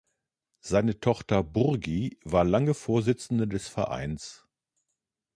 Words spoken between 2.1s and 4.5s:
war lange Vorsitzende des Vereins.